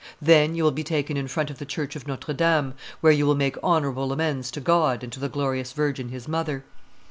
[0.19, 3.23] Then you will be taken in front of the church of Notre Dame, where you
[3.27, 6.63] will make honorable amends to God and to the glorious Virgin His Mother.